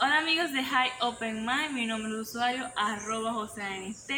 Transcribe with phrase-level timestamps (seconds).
[0.00, 4.08] Hola amigos de High Open Mind, mi nombre es usuario arroba joseanst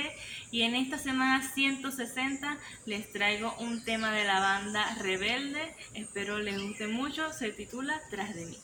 [0.51, 6.61] y en esta semana 160 les traigo un tema de la banda Rebelde, espero les
[6.61, 8.59] guste mucho, se titula Tras de mí.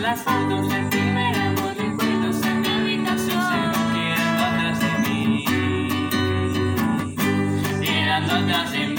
[0.00, 3.56] Las fotos del primer amor, recuerdos en mi habitación se
[3.94, 5.44] quedando atrás de mí,
[7.80, 8.93] quedando atrás de mí.